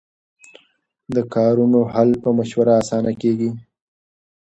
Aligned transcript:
د 1.15 1.17
کارونو 1.33 1.79
حل 1.93 2.09
په 2.23 2.29
مشوره 2.37 2.75
کې 2.75 2.79
اسانه 2.83 3.11
کېږي. 3.21 3.49